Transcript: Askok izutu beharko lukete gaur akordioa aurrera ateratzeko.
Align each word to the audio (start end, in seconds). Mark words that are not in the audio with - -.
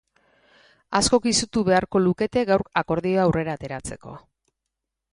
Askok 0.99 1.27
izutu 1.33 1.63
beharko 1.69 2.03
lukete 2.07 2.45
gaur 2.53 2.65
akordioa 2.85 3.23
aurrera 3.29 3.57
ateratzeko. 3.61 4.21